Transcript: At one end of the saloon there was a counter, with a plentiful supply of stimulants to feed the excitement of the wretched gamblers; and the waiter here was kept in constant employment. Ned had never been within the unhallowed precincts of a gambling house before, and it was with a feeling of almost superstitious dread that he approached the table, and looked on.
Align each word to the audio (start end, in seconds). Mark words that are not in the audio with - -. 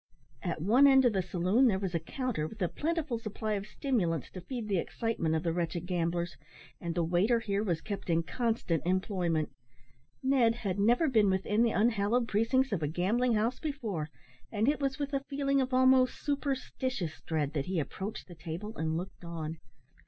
At 0.41 0.63
one 0.63 0.87
end 0.87 1.05
of 1.05 1.13
the 1.13 1.21
saloon 1.21 1.67
there 1.67 1.77
was 1.77 1.93
a 1.93 1.99
counter, 1.99 2.47
with 2.47 2.59
a 2.59 2.67
plentiful 2.67 3.19
supply 3.19 3.53
of 3.53 3.67
stimulants 3.67 4.31
to 4.31 4.41
feed 4.41 4.67
the 4.67 4.79
excitement 4.79 5.35
of 5.35 5.43
the 5.43 5.53
wretched 5.53 5.85
gamblers; 5.85 6.37
and 6.79 6.95
the 6.95 7.03
waiter 7.03 7.39
here 7.39 7.61
was 7.63 7.81
kept 7.81 8.09
in 8.09 8.23
constant 8.23 8.81
employment. 8.83 9.51
Ned 10.23 10.55
had 10.55 10.79
never 10.79 11.07
been 11.07 11.29
within 11.29 11.61
the 11.61 11.69
unhallowed 11.69 12.27
precincts 12.27 12.71
of 12.71 12.81
a 12.81 12.87
gambling 12.87 13.33
house 13.35 13.59
before, 13.59 14.09
and 14.51 14.67
it 14.67 14.79
was 14.81 14.97
with 14.97 15.13
a 15.13 15.23
feeling 15.25 15.61
of 15.61 15.71
almost 15.71 16.15
superstitious 16.19 17.21
dread 17.27 17.53
that 17.53 17.65
he 17.67 17.79
approached 17.79 18.27
the 18.27 18.33
table, 18.33 18.75
and 18.77 18.97
looked 18.97 19.23
on. 19.23 19.59